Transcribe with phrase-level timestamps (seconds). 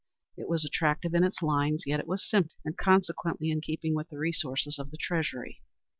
[0.35, 4.09] It was attractive in its lines, yet it was simple and, consequently, in keeping with
[4.09, 5.61] the resources of the treasury.